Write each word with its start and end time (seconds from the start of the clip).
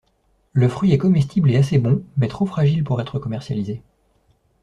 Le 0.53 0.67
fruit 0.67 0.93
est 0.93 0.97
comestible 0.97 1.51
et 1.51 1.57
assez 1.57 1.77
bon 1.77 2.03
mais 2.17 2.27
trop 2.27 2.47
fragile 2.47 2.83
pour 2.83 2.99
être 3.01 3.19
commercialisé. 3.19 3.83